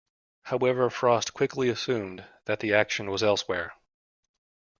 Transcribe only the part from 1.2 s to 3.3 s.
quickly assumed that the action was